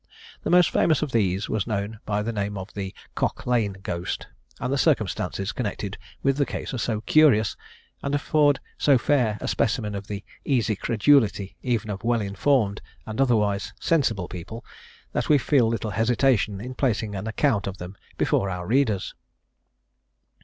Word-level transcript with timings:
The 0.41 0.49
most 0.49 0.71
famous 0.71 1.03
of 1.03 1.11
these 1.11 1.47
was 1.47 1.67
known 1.67 1.99
by 2.07 2.23
the 2.23 2.33
name 2.33 2.57
of 2.57 2.73
the 2.73 2.91
"Cock 3.13 3.45
Lane 3.45 3.77
Ghost," 3.83 4.25
and 4.59 4.73
the 4.73 4.75
circumstances 4.79 5.51
connected 5.51 5.95
with 6.23 6.37
the 6.37 6.45
case 6.47 6.73
are 6.73 6.79
so 6.79 7.01
curious, 7.01 7.55
and 8.01 8.15
afford 8.15 8.59
so 8.79 8.97
fair 8.97 9.37
a 9.41 9.47
specimen 9.47 9.93
of 9.93 10.07
the 10.07 10.23
easy 10.43 10.75
credulity 10.75 11.55
even 11.61 11.91
of 11.91 12.03
well 12.03 12.21
informed 12.21 12.81
and 13.05 13.21
otherwise 13.21 13.73
sensible 13.79 14.27
people, 14.27 14.65
that 15.11 15.29
we 15.29 15.37
feel 15.37 15.67
little 15.67 15.91
hesitation 15.91 16.59
in 16.59 16.73
placing 16.73 17.13
an 17.13 17.27
account 17.27 17.67
of 17.67 17.77
them 17.77 17.95
before 18.17 18.49
our 18.49 18.65
readers. 18.65 19.13